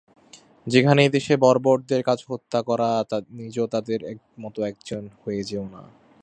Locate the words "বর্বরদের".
1.37-2.01